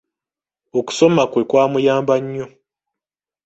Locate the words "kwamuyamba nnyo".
1.49-2.45